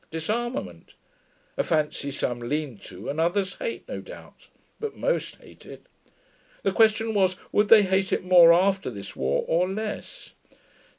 Disarmament. 0.09 0.95
A 1.59 1.63
fancy 1.63 2.09
some 2.09 2.39
lean 2.39 2.79
to 2.85 3.07
and 3.07 3.19
others 3.21 3.53
hate, 3.59 3.87
no 3.87 4.01
doubt. 4.01 4.47
But 4.79 4.95
most 4.95 5.35
hate 5.35 5.63
it. 5.63 5.83
The 6.63 6.71
question 6.71 7.13
was, 7.13 7.35
would 7.51 7.67
they 7.69 7.83
hate 7.83 8.11
it 8.11 8.23
more 8.25 8.51
after 8.51 8.89
this 8.89 9.15
war, 9.15 9.43
or 9.47 9.69
less? 9.69 10.33